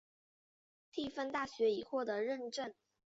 [0.91, 2.73] 蒂芬大学已获得认证。